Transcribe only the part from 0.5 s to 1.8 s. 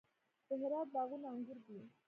هرات باغونه انګور دي